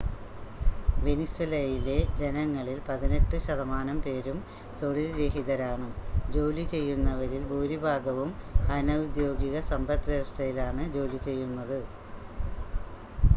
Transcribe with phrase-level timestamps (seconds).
[1.01, 4.39] വെനിസ്വേലയിലെ ജനങ്ങളിൽ പതിനെട്ട് ശതമാനം പേരും
[4.79, 5.89] തൊഴിൽ രഹിതരാണ്
[6.29, 8.31] ജോലി ചെയ്യുന്നവരിൽ ഭൂരിഭാഗവും
[8.77, 11.79] അനൗദ്യോഗിക സമ്പദ്‌വ്യവസ്ഥയിലാണ് ജോലി ചെയ്യുന്നത്